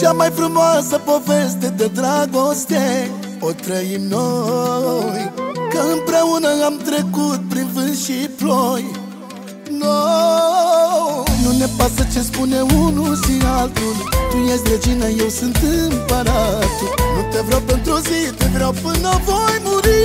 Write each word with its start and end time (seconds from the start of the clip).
Cea 0.00 0.12
mai 0.12 0.30
frumoasă 0.34 0.98
poveste 0.98 1.68
de 1.76 1.86
dragoste. 1.86 3.10
O 3.40 3.50
trăim 3.50 4.02
noi 4.08 5.32
Că 5.70 5.80
împreună 5.92 6.64
am 6.64 6.76
trecut 6.84 7.40
prin 7.48 7.68
vânt 7.72 7.96
și 7.96 8.28
ploi. 8.36 8.84
No, 9.70 11.24
Nu 11.42 11.58
ne 11.58 11.66
pasă 11.76 12.06
ce 12.12 12.20
spune 12.20 12.60
unul 12.60 13.16
și 13.16 13.46
altul. 13.46 13.94
Tu 14.30 14.36
ești 14.36 14.68
regina, 14.70 15.06
eu 15.06 15.28
sunt 15.28 15.56
împăratul. 15.90 16.94
Nu 17.16 17.22
te 17.30 17.40
vreau 17.40 17.60
pentru 17.60 17.96
zi, 17.96 18.32
te 18.38 18.46
vreau 18.54 18.74
până 18.82 19.20
voi 19.24 19.60
muri. 19.62 20.00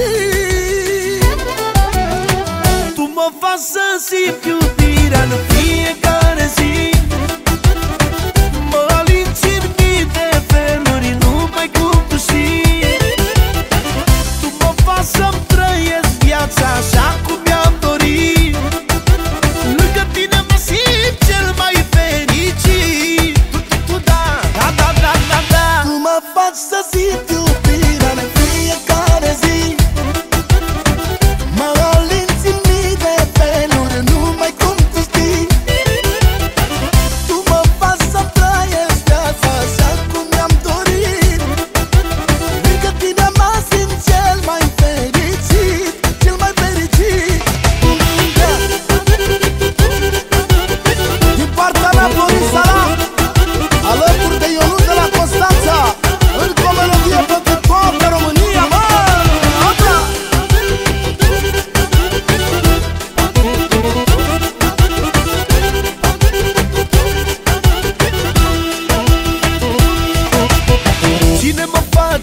Tu 2.95 3.01
mă 3.01 3.27
faci 3.39 3.65
să 3.73 3.85
simt 4.07 4.45
iubirea 4.45 5.23
în 5.23 5.29
fiecare 5.47 6.04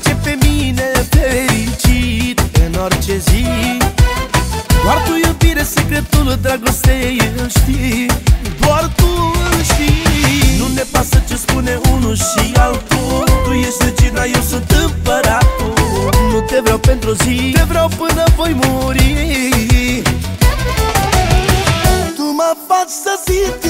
face 0.02 0.16
pe 0.22 0.46
mine 0.46 0.90
fericit 1.10 2.40
în 2.66 2.80
orice 2.82 3.18
zi. 3.18 3.44
Doar 4.82 5.02
tu 5.06 5.12
iubire, 5.26 5.62
secretul 5.62 6.38
dragostei 6.42 7.20
îl 7.36 7.48
știi. 7.48 8.06
Doar 8.60 8.92
tu 8.96 9.32
îl 9.50 9.62
știi. 9.62 10.58
Nu 10.58 10.66
ne 10.74 10.82
pasă 10.90 11.22
ce 11.28 11.36
spune 11.36 11.80
unul 11.92 12.16
și 12.16 12.52
altul. 12.56 13.24
Tu 13.44 13.50
ești 13.52 13.84
regina, 13.84 14.22
eu 14.22 14.42
sunt 14.48 14.70
împăratul. 14.84 16.10
Nu 16.32 16.40
te 16.40 16.60
vreau 16.62 16.78
pentru 16.78 17.12
zi, 17.12 17.52
te 17.54 17.62
vreau 17.68 17.88
până 17.88 18.24
voi 18.36 18.56
muri. 18.66 20.02
Tu 22.16 22.22
mă 22.22 22.52
faci 22.68 22.94
să 23.04 23.12
zic 23.26 23.61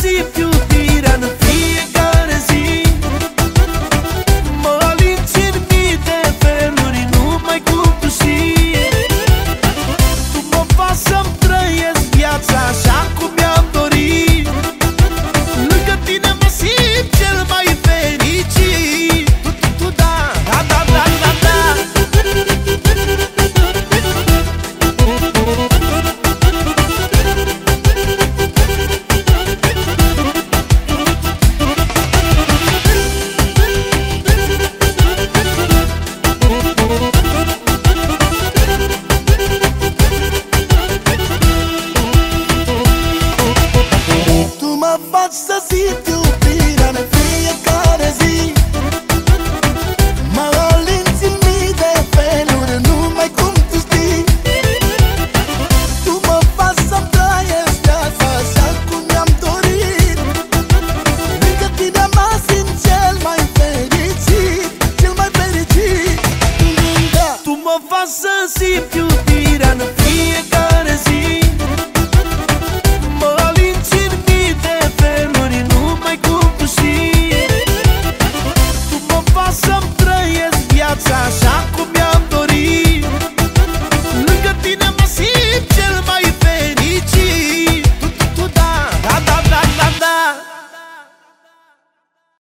see 0.00 0.18
if 0.18 0.38
you 0.38 0.47